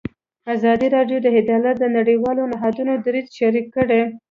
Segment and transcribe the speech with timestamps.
[0.55, 4.01] ازادي راډیو د عدالت د نړیوالو نهادونو دریځ شریک کړی.